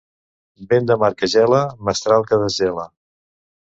Vent 0.71 0.89
de 0.93 0.97
mar 1.03 1.11
que 1.21 1.31
gela, 1.35 1.63
mestral 1.91 2.29
que 2.33 2.43
desgela. 2.49 2.93